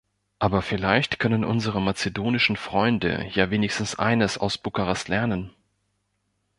[0.39, 5.51] Aber vielleicht können unsere mazedonischen Freunde ja wenigstens eines aus Bukarest lernen.